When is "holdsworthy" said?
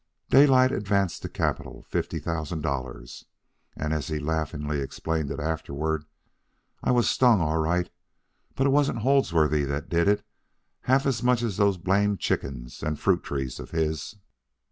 9.03-9.63